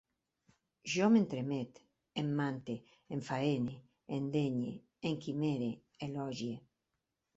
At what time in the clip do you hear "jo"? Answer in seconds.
0.93-1.09